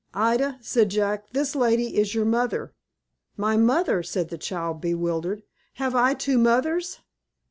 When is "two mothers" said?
6.15-7.01